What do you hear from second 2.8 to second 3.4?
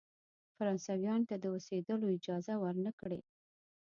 کړی.